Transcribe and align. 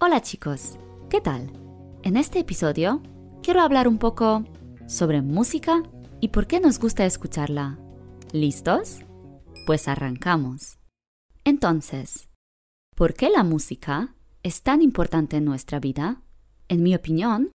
Hola 0.00 0.22
chicos, 0.22 0.78
¿qué 1.10 1.20
tal? 1.20 1.50
En 2.04 2.16
este 2.16 2.38
episodio 2.38 3.02
quiero 3.42 3.62
hablar 3.62 3.88
un 3.88 3.98
poco 3.98 4.44
sobre 4.86 5.22
música 5.22 5.82
y 6.20 6.28
por 6.28 6.46
qué 6.46 6.60
nos 6.60 6.78
gusta 6.78 7.04
escucharla. 7.04 7.80
¿Listos? 8.30 9.00
Pues 9.66 9.88
arrancamos. 9.88 10.78
Entonces, 11.42 12.28
¿por 12.94 13.14
qué 13.14 13.28
la 13.28 13.42
música 13.42 14.14
es 14.44 14.62
tan 14.62 14.82
importante 14.82 15.38
en 15.38 15.44
nuestra 15.44 15.80
vida? 15.80 16.22
En 16.68 16.84
mi 16.84 16.94
opinión, 16.94 17.50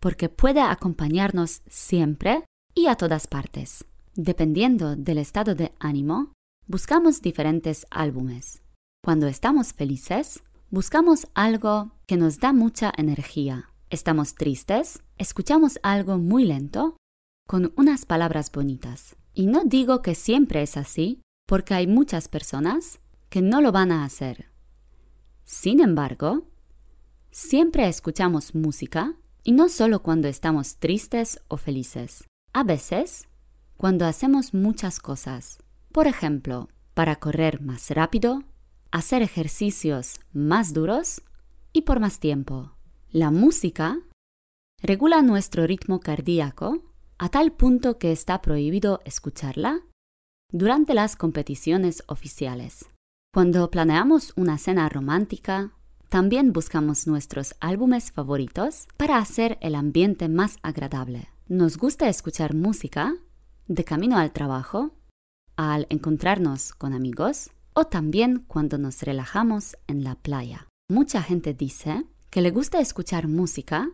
porque 0.00 0.28
puede 0.28 0.62
acompañarnos 0.62 1.62
siempre 1.68 2.44
y 2.74 2.86
a 2.88 2.96
todas 2.96 3.28
partes. 3.28 3.84
Dependiendo 4.16 4.96
del 4.96 5.18
estado 5.18 5.54
de 5.54 5.72
ánimo, 5.78 6.32
buscamos 6.66 7.22
diferentes 7.22 7.86
álbumes. 7.88 8.64
Cuando 9.04 9.28
estamos 9.28 9.72
felices, 9.72 10.42
Buscamos 10.72 11.28
algo 11.34 11.90
que 12.06 12.16
nos 12.16 12.38
da 12.38 12.54
mucha 12.54 12.94
energía. 12.96 13.68
Estamos 13.90 14.34
tristes, 14.34 15.02
escuchamos 15.18 15.78
algo 15.82 16.16
muy 16.16 16.46
lento, 16.46 16.96
con 17.46 17.74
unas 17.76 18.06
palabras 18.06 18.50
bonitas. 18.50 19.14
Y 19.34 19.48
no 19.48 19.64
digo 19.66 20.00
que 20.00 20.14
siempre 20.14 20.62
es 20.62 20.78
así, 20.78 21.20
porque 21.46 21.74
hay 21.74 21.86
muchas 21.86 22.26
personas 22.28 23.00
que 23.28 23.42
no 23.42 23.60
lo 23.60 23.70
van 23.70 23.92
a 23.92 24.02
hacer. 24.02 24.46
Sin 25.44 25.78
embargo, 25.78 26.48
siempre 27.30 27.86
escuchamos 27.86 28.54
música, 28.54 29.16
y 29.44 29.52
no 29.52 29.68
solo 29.68 30.02
cuando 30.02 30.26
estamos 30.26 30.78
tristes 30.78 31.38
o 31.48 31.58
felices. 31.58 32.24
A 32.54 32.64
veces, 32.64 33.28
cuando 33.76 34.06
hacemos 34.06 34.54
muchas 34.54 35.00
cosas. 35.00 35.58
Por 35.92 36.06
ejemplo, 36.06 36.70
para 36.94 37.16
correr 37.16 37.60
más 37.60 37.90
rápido, 37.90 38.42
hacer 38.92 39.22
ejercicios 39.22 40.20
más 40.32 40.72
duros 40.72 41.22
y 41.72 41.82
por 41.82 41.98
más 41.98 42.20
tiempo. 42.20 42.72
La 43.10 43.30
música 43.30 43.98
regula 44.82 45.22
nuestro 45.22 45.66
ritmo 45.66 46.00
cardíaco 46.00 46.82
a 47.18 47.28
tal 47.30 47.52
punto 47.52 47.98
que 47.98 48.12
está 48.12 48.42
prohibido 48.42 49.00
escucharla 49.04 49.80
durante 50.52 50.92
las 50.94 51.16
competiciones 51.16 52.04
oficiales. 52.06 52.86
Cuando 53.32 53.70
planeamos 53.70 54.34
una 54.36 54.58
cena 54.58 54.88
romántica, 54.90 55.72
también 56.10 56.52
buscamos 56.52 57.06
nuestros 57.06 57.54
álbumes 57.60 58.12
favoritos 58.12 58.86
para 58.98 59.16
hacer 59.16 59.56
el 59.62 59.74
ambiente 59.74 60.28
más 60.28 60.58
agradable. 60.62 61.30
Nos 61.48 61.78
gusta 61.78 62.10
escuchar 62.10 62.54
música 62.54 63.14
de 63.66 63.84
camino 63.84 64.18
al 64.18 64.32
trabajo, 64.32 64.90
al 65.56 65.86
encontrarnos 65.88 66.74
con 66.74 66.92
amigos 66.92 67.50
o 67.74 67.84
también 67.84 68.44
cuando 68.46 68.78
nos 68.78 69.02
relajamos 69.02 69.76
en 69.86 70.04
la 70.04 70.14
playa. 70.14 70.68
Mucha 70.88 71.22
gente 71.22 71.54
dice 71.54 72.04
que 72.30 72.42
le 72.42 72.50
gusta 72.50 72.80
escuchar 72.80 73.28
música 73.28 73.90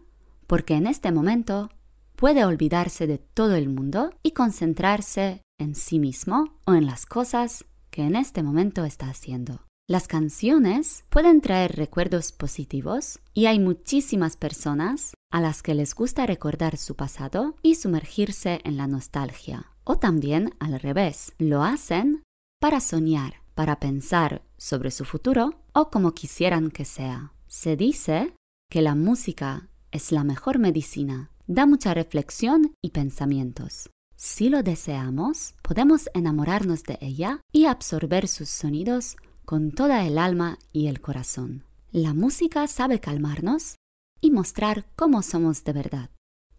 porque 0.47 0.75
en 0.75 0.87
este 0.87 1.13
momento 1.13 1.71
puede 2.17 2.45
olvidarse 2.45 3.07
de 3.07 3.19
todo 3.19 3.55
el 3.55 3.69
mundo 3.69 4.11
y 4.23 4.33
concentrarse 4.33 5.43
en 5.59 5.75
sí 5.75 5.99
mismo 5.99 6.59
o 6.67 6.75
en 6.75 6.87
las 6.87 7.07
cosas 7.07 7.65
que 7.91 8.03
en 8.03 8.17
este 8.17 8.43
momento 8.43 8.85
está 8.85 9.09
haciendo. 9.09 9.65
Las 9.89 10.07
canciones 10.07 11.05
pueden 11.09 11.41
traer 11.41 11.77
recuerdos 11.77 12.33
positivos 12.33 13.21
y 13.33 13.47
hay 13.47 13.59
muchísimas 13.59 14.37
personas 14.37 15.15
a 15.31 15.41
las 15.41 15.63
que 15.63 15.75
les 15.75 15.95
gusta 15.95 16.27
recordar 16.27 16.77
su 16.77 16.95
pasado 16.95 17.57
y 17.63 17.77
sumergirse 17.77 18.61
en 18.65 18.77
la 18.77 18.87
nostalgia. 18.87 19.73
O 19.85 19.97
también 19.99 20.55
al 20.59 20.79
revés, 20.79 21.33
lo 21.39 21.63
hacen 21.63 22.23
para 22.61 22.81
soñar 22.81 23.35
para 23.59 23.81
pensar 23.81 24.45
sobre 24.57 24.93
su 24.93 25.05
futuro 25.05 25.65
o 25.73 25.91
como 25.91 26.13
quisieran 26.13 26.71
que 26.71 26.85
sea. 26.85 27.33
Se 27.49 27.75
dice 27.75 28.33
que 28.71 28.83
la 28.83 28.95
música 28.95 29.69
es 29.91 30.13
la 30.13 30.23
mejor 30.23 30.61
medicina, 30.61 31.33
da 31.49 31.67
mucha 31.67 31.93
reflexión 31.93 32.73
y 32.81 32.91
pensamientos. 32.91 33.91
Si 34.15 34.49
lo 34.49 34.63
deseamos, 34.63 35.57
podemos 35.61 36.09
enamorarnos 36.15 36.85
de 36.85 36.99
ella 37.01 37.41
y 37.51 37.65
absorber 37.65 38.29
sus 38.29 38.49
sonidos 38.49 39.17
con 39.45 39.73
toda 39.73 40.07
el 40.07 40.19
alma 40.19 40.61
y 40.73 40.87
el 40.87 41.01
corazón. 41.01 41.65
La 41.91 42.15
música 42.15 42.65
sabe 42.69 43.01
calmarnos 43.01 43.75
y 44.21 44.31
mostrar 44.31 44.87
cómo 44.95 45.23
somos 45.23 45.65
de 45.65 45.73
verdad. 45.73 46.11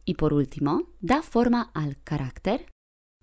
Y 0.03 0.15
por 0.15 0.33
último, 0.33 0.89
da 0.99 1.21
forma 1.21 1.71
al 1.73 2.03
carácter 2.03 2.65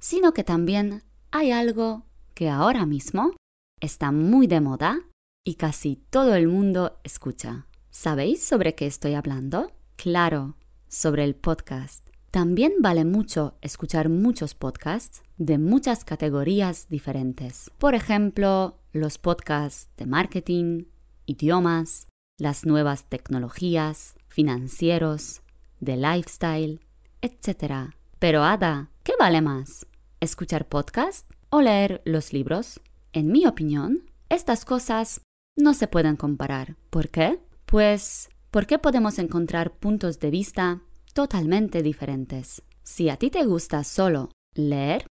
sino 0.00 0.32
que 0.32 0.44
también 0.44 1.02
hay 1.30 1.50
algo 1.50 2.04
que 2.34 2.48
ahora 2.48 2.86
mismo 2.86 3.34
está 3.80 4.12
muy 4.12 4.46
de 4.46 4.60
moda 4.60 5.00
y 5.44 5.56
casi 5.56 5.96
todo 6.10 6.34
el 6.34 6.46
mundo 6.46 7.00
escucha. 7.02 7.66
¿Sabéis 7.90 8.44
sobre 8.44 8.74
qué 8.74 8.86
estoy 8.86 9.14
hablando? 9.14 9.72
Claro, 9.98 10.54
sobre 10.86 11.24
el 11.24 11.34
podcast. 11.34 12.06
También 12.30 12.74
vale 12.78 13.04
mucho 13.04 13.56
escuchar 13.62 14.08
muchos 14.08 14.54
podcasts 14.54 15.24
de 15.38 15.58
muchas 15.58 16.04
categorías 16.04 16.88
diferentes. 16.88 17.72
Por 17.78 17.96
ejemplo, 17.96 18.78
los 18.92 19.18
podcasts 19.18 19.90
de 19.96 20.06
marketing, 20.06 20.84
idiomas, 21.26 22.06
las 22.38 22.64
nuevas 22.64 23.08
tecnologías, 23.08 24.14
financieros, 24.28 25.42
de 25.80 25.96
lifestyle, 25.96 26.80
etc. 27.20 27.92
Pero 28.20 28.44
Ada, 28.44 28.92
¿qué 29.02 29.14
vale 29.18 29.40
más? 29.40 29.84
¿Escuchar 30.20 30.68
podcasts 30.68 31.26
o 31.50 31.60
leer 31.60 32.02
los 32.04 32.32
libros? 32.32 32.80
En 33.12 33.32
mi 33.32 33.46
opinión, 33.46 34.08
estas 34.28 34.64
cosas 34.64 35.22
no 35.56 35.74
se 35.74 35.88
pueden 35.88 36.14
comparar. 36.14 36.76
¿Por 36.88 37.08
qué? 37.08 37.40
Pues 37.66 38.28
porque 38.50 38.78
podemos 38.78 39.18
encontrar 39.18 39.72
puntos 39.78 40.18
de 40.18 40.30
vista 40.30 40.82
totalmente 41.14 41.82
diferentes. 41.82 42.62
Si 42.82 43.10
a 43.10 43.16
ti 43.16 43.30
te 43.30 43.44
gusta 43.44 43.84
solo 43.84 44.30
leer, 44.54 45.06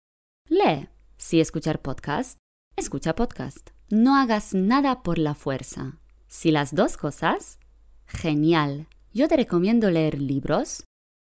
lee. 0.48 0.90
Si 1.18 1.40
escuchar 1.40 1.82
podcast, 1.82 2.38
escucha 2.76 3.16
podcast. 3.16 3.70
No 3.90 4.16
hagas 4.16 4.54
nada 4.54 5.04
por 5.04 5.18
la 5.18 5.36
fuerza. 5.36 6.00
Si 6.28 6.52
las 6.52 6.76
dos 6.76 6.98
cosas, 6.98 7.60
genial. 8.06 8.88
Yo 9.14 9.28
te 9.28 9.38
recomiendo 9.38 9.90
leer 9.90 10.22
libros 10.22 10.84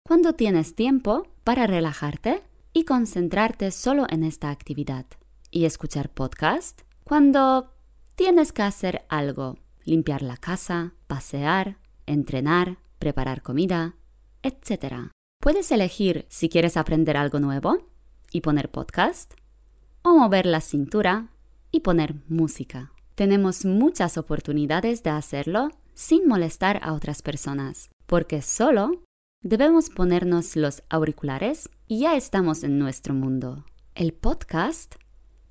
cuando 0.04 0.34
tienes 0.34 0.74
tiempo 0.74 1.28
para 1.44 1.66
relajarte 1.66 2.42
y 2.72 2.84
concentrarte 2.84 3.70
solo 3.70 4.06
en 4.08 4.24
esta 4.24 4.50
actividad. 4.50 5.06
Y 5.50 5.64
escuchar 5.64 6.10
podcast 6.10 6.82
cuando 7.04 7.72
tienes 8.14 8.52
que 8.52 8.62
hacer 8.62 9.06
algo, 9.08 9.56
limpiar 9.84 10.22
la 10.22 10.36
casa, 10.36 10.94
pasear, 11.06 11.78
entrenar, 12.08 12.78
preparar 12.98 13.42
comida, 13.42 13.96
etc. 14.42 15.12
Puedes 15.40 15.70
elegir 15.70 16.26
si 16.28 16.48
quieres 16.48 16.76
aprender 16.76 17.16
algo 17.16 17.40
nuevo 17.40 17.78
y 18.32 18.40
poner 18.40 18.70
podcast, 18.70 19.34
o 20.02 20.14
mover 20.14 20.46
la 20.46 20.60
cintura 20.60 21.30
y 21.70 21.80
poner 21.80 22.14
música. 22.28 22.92
tenemos 23.18 23.64
muchas 23.64 24.16
oportunidades 24.16 25.02
de 25.02 25.10
hacerlo 25.10 25.70
sin 25.92 26.28
molestar 26.28 26.78
a 26.84 26.92
otras 26.92 27.20
personas, 27.20 27.90
porque 28.06 28.42
solo 28.42 29.02
debemos 29.42 29.90
ponernos 29.90 30.54
los 30.54 30.84
auriculares 30.88 31.68
y 31.88 31.98
ya 32.02 32.14
estamos 32.14 32.62
en 32.62 32.78
nuestro 32.78 33.14
mundo. 33.14 33.64
El 33.96 34.12
podcast 34.12 34.94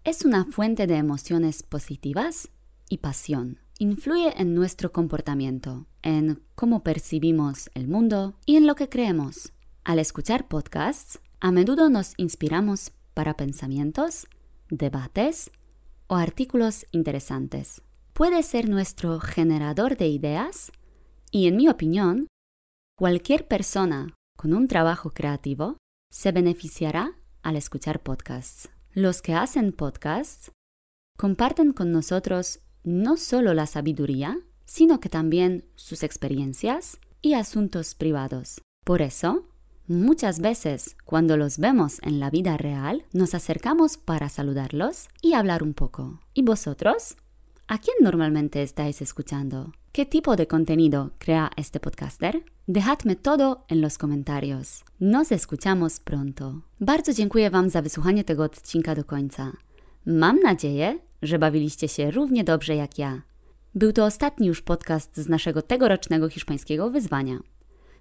es 0.06 0.24
una 0.24 0.45
fuente 0.45 0.88
de 0.88 0.95
emociones 0.95 1.62
positivas 1.62 2.48
y 2.88 3.00
pasión. 3.00 3.60
Influye 3.79 4.33
en 4.41 4.56
nuestro 4.56 4.91
comportamiento, 4.91 5.85
en 6.01 6.41
cómo 6.56 6.81
percibimos 6.81 7.69
el 7.75 7.88
mundo 7.88 8.33
y 8.44 8.56
en 8.56 8.65
lo 8.65 8.74
que 8.74 8.89
creemos. 8.89 9.53
Al 9.83 10.00
escuchar 10.00 10.47
podcasts, 10.47 11.19
a 11.39 11.51
menudo 11.51 11.88
nos 11.88 12.15
inspiramos 12.18 12.91
para 13.13 13.38
pensamientos, 13.38 14.25
debates 14.71 15.51
o 16.07 16.15
artículos 16.15 16.88
interesantes. 16.91 17.83
Puede 18.13 18.41
ser 18.41 18.68
nuestro 18.68 19.19
generador 19.19 19.95
de 19.95 20.07
ideas 20.07 20.71
y, 21.29 21.47
en 21.47 21.57
mi 21.57 21.69
opinión, 21.69 22.25
cualquier 22.97 23.47
persona 23.47 24.15
con 24.35 24.56
un 24.56 24.68
trabajo 24.68 25.12
creativo 25.12 25.77
se 26.12 26.31
beneficiará 26.31 27.13
al 27.44 27.56
escuchar 27.56 28.01
podcasts. 28.01 28.69
Los 28.91 29.21
que 29.21 29.35
hacen 29.35 29.71
podcasts 29.71 30.51
comparten 31.15 31.74
con 31.74 31.91
nosotros 31.91 32.62
no 32.88 33.18
solo 33.18 33.54
la 33.54 33.66
sabiduría, 33.66 34.39
sino 34.63 35.01
que 35.01 35.10
también 35.10 35.66
sus 35.75 36.04
experiencias 36.04 37.00
y 37.22 37.34
asuntos 37.34 37.95
privados. 37.95 38.62
Por 38.86 39.01
eso, 39.01 39.44
Muchas 39.89 40.42
veces, 40.42 40.98
cuando 41.06 41.38
los 41.38 41.60
vemos 41.60 42.00
en 42.01 42.19
la 42.19 42.30
vida 42.30 42.57
real, 42.57 43.06
nos 43.13 43.34
acercamos 43.34 43.95
para 43.95 44.28
saludarlos 44.28 45.07
y 45.22 45.31
hablar 45.31 45.63
un 45.63 45.74
poco. 45.74 46.19
¿Y 46.34 46.42
vosotros? 46.42 47.16
¿A 47.69 47.78
quién 47.78 47.95
normalmente 48.01 48.62
estáis 48.63 49.01
escuchando? 49.01 49.72
¿Qué 49.94 50.06
tipo 50.06 50.36
de 50.36 50.45
contenido 50.45 51.12
crea 51.19 51.51
este 51.56 51.80
podcaster? 51.80 52.44
Dejadme 52.66 53.16
todo 53.16 53.63
en 53.69 53.80
los 53.80 53.98
komentarjach. 53.98 54.84
Nos 55.00 55.31
escuchamos 55.31 56.01
pronto. 56.01 56.63
Bardzo 56.81 57.13
dziękuję 57.13 57.50
Wam 57.50 57.69
za 57.69 57.81
wysłuchanie 57.81 58.24
tego 58.25 58.44
odcinka 58.44 58.94
do 58.94 59.06
końca. 59.06 59.54
Mam 60.06 60.39
nadzieję, 60.39 61.00
że 61.21 61.39
bawiliście 61.39 61.87
się 61.87 62.11
równie 62.11 62.43
dobrze 62.43 62.75
jak 62.75 62.97
ja. 62.97 63.21
Był 63.75 63.93
to 63.93 64.05
ostatni 64.05 64.47
już 64.47 64.61
podcast 64.61 65.17
z 65.17 65.29
naszego 65.29 65.61
tegorocznego 65.61 66.29
hiszpańskiego 66.29 66.89
wyzwania. 66.89 67.39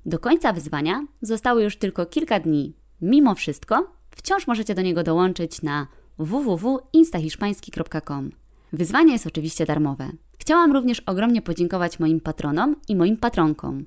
Do 0.06 0.18
końca 0.18 0.52
wyzwania 0.52 1.06
zostało 1.22 1.60
już 1.60 1.76
tylko 1.76 2.06
kilka 2.06 2.40
dni. 2.40 2.76
Mimo 3.00 3.34
wszystko, 3.34 3.92
wciąż 4.10 4.46
możecie 4.46 4.74
do 4.74 4.82
niego 4.82 5.02
dołączyć 5.02 5.62
na 5.62 5.86
www.instahiszpański.com. 6.18 8.30
Wyzwanie 8.72 9.12
jest 9.12 9.26
oczywiście 9.26 9.66
darmowe. 9.66 10.10
Chciałam 10.38 10.72
również 10.72 11.00
ogromnie 11.00 11.42
podziękować 11.42 11.98
moim 11.98 12.20
patronom 12.20 12.76
i 12.88 12.96
moim 12.96 13.16
patronkom: 13.16 13.84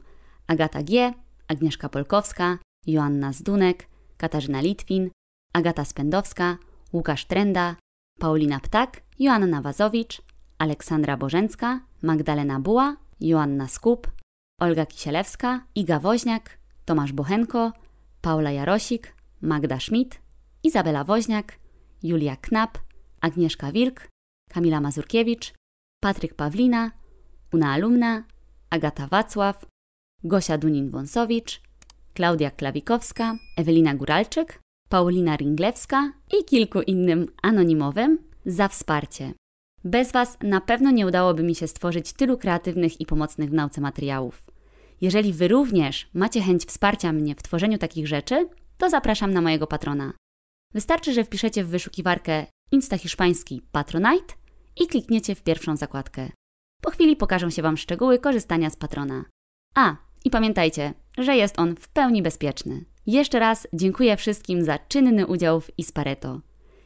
Agata 0.47 0.83
G., 0.83 1.13
Agnieszka 1.47 1.89
Polkowska, 1.89 2.57
Joanna 2.87 3.33
Zdunek, 3.33 3.87
Katarzyna 4.17 4.61
Litwin, 4.61 5.09
Agata 5.53 5.85
Spędowska, 5.85 6.57
Łukasz 6.93 7.25
Trenda, 7.25 7.75
Paulina 8.19 8.59
Ptak, 8.59 9.01
Joanna 9.19 9.61
Wazowicz, 9.61 10.21
Aleksandra 10.57 11.17
Bożęcka, 11.17 11.79
Magdalena 12.01 12.59
Buła, 12.59 12.97
Joanna 13.19 13.67
Skup, 13.67 14.11
Olga 14.59 14.85
Kisielewska, 14.85 15.65
Iga 15.75 15.99
Woźniak, 15.99 16.57
Tomasz 16.85 17.11
Bochenko, 17.13 17.71
Paula 18.21 18.51
Jarosik, 18.51 19.15
Magda 19.41 19.79
Schmidt, 19.79 20.19
Izabela 20.63 21.03
Woźniak, 21.03 21.59
Julia 22.03 22.35
Knap, 22.35 22.77
Agnieszka 23.21 23.71
Wilk, 23.71 24.07
Kamila 24.49 24.81
Mazurkiewicz, 24.81 25.53
Patryk 26.03 26.33
Pawlina, 26.33 26.91
Una 27.53 27.73
Alumna, 27.73 28.23
Agata 28.69 29.07
Wacław, 29.07 29.65
Gosia 30.23 30.57
Dunin-Wąsowicz, 30.57 31.61
Klaudia 32.13 32.51
Klawikowska, 32.51 33.37
Ewelina 33.57 33.95
Guralczyk, 33.95 34.59
Paulina 34.89 35.35
Ringlewska 35.35 36.13
i 36.39 36.45
kilku 36.45 36.81
innym 36.81 37.27
anonimowym 37.41 38.17
za 38.45 38.67
wsparcie. 38.67 39.33
Bez 39.83 40.11
Was 40.11 40.37
na 40.43 40.61
pewno 40.61 40.91
nie 40.91 41.07
udałoby 41.07 41.43
mi 41.43 41.55
się 41.55 41.67
stworzyć 41.67 42.13
tylu 42.13 42.37
kreatywnych 42.37 43.01
i 43.01 43.05
pomocnych 43.05 43.49
w 43.49 43.53
nauce 43.53 43.81
materiałów. 43.81 44.45
Jeżeli 45.01 45.33
Wy 45.33 45.47
również 45.47 46.09
macie 46.13 46.41
chęć 46.41 46.65
wsparcia 46.65 47.11
mnie 47.11 47.35
w 47.35 47.43
tworzeniu 47.43 47.77
takich 47.77 48.07
rzeczy, 48.07 48.49
to 48.77 48.89
zapraszam 48.89 49.33
na 49.33 49.41
mojego 49.41 49.67
patrona. 49.67 50.13
Wystarczy, 50.73 51.13
że 51.13 51.23
wpiszecie 51.23 51.63
w 51.63 51.69
wyszukiwarkę 51.69 52.45
Insta 52.71 52.97
Hiszpański 52.97 53.61
Patronite 53.71 54.33
i 54.79 54.87
klikniecie 54.87 55.35
w 55.35 55.43
pierwszą 55.43 55.75
zakładkę. 55.75 56.29
Po 56.81 56.91
chwili 56.91 57.15
pokażą 57.15 57.49
się 57.49 57.61
Wam 57.61 57.77
szczegóły 57.77 58.19
korzystania 58.19 58.69
z 58.69 58.75
patrona. 58.75 59.25
A, 59.75 59.95
i 60.25 60.29
pamiętajcie, 60.29 60.93
że 61.17 61.35
jest 61.35 61.59
on 61.59 61.75
w 61.75 61.89
pełni 61.89 62.21
bezpieczny. 62.21 62.85
Jeszcze 63.07 63.39
raz 63.39 63.67
dziękuję 63.73 64.17
wszystkim 64.17 64.63
za 64.63 64.79
czynny 64.87 65.27
udział 65.27 65.61
w 65.61 65.79
Ispareto. 65.79 66.41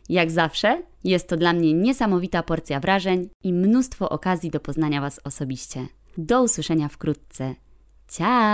Jak 0.09 0.31
zawsze, 0.31 0.81
jest 1.03 1.29
to 1.29 1.37
dla 1.37 1.53
mnie 1.53 1.73
niesamowita 1.73 2.43
porcja 2.43 2.79
wrażeń 2.79 3.29
i 3.43 3.53
mnóstwo 3.53 4.09
okazji 4.09 4.49
do 4.49 4.59
poznania 4.59 5.01
Was 5.01 5.19
osobiście. 5.23 5.87
Do 6.17 6.43
usłyszenia 6.43 6.87
wkrótce. 6.87 7.55
Ciao! 8.07 8.53